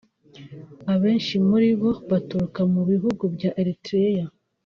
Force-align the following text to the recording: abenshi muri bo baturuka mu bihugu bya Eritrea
abenshi 0.93 1.35
muri 1.47 1.69
bo 1.79 1.91
baturuka 2.11 2.61
mu 2.73 2.81
bihugu 2.89 3.23
bya 3.35 3.49
Eritrea 3.61 4.25